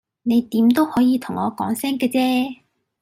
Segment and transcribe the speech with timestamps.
[0.23, 2.61] 你點都可以同我講聲嘅啫